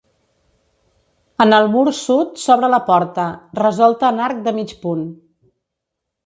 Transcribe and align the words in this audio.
En 1.43 1.51
el 1.57 1.67
mur 1.73 1.83
sud 1.97 2.41
s'obre 2.45 2.69
la 2.75 2.79
porta, 2.87 3.27
resolta 3.61 4.09
en 4.15 4.23
arc 4.29 4.41
de 4.49 4.55
mig 4.61 4.75
punt. 4.87 5.07